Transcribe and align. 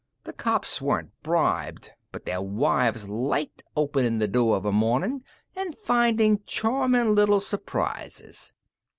The 0.23 0.33
cops 0.33 0.81
weren't 0.81 1.11
bribed, 1.21 1.91
but 2.11 2.25
their 2.25 2.41
wives 2.41 3.07
liked 3.07 3.61
openin' 3.77 4.17
the 4.17 4.27
door 4.27 4.57
of 4.57 4.65
a 4.65 4.71
mornin' 4.71 5.23
an' 5.55 5.73
findin' 5.73 6.41
charmin' 6.47 7.13
little 7.13 7.39
surprises." 7.39 8.51